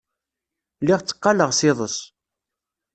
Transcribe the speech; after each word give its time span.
Lliɣ 0.81 0.99
tteqqaleɣ 1.01 1.49
s 1.53 1.59
iḍes. 1.69 1.97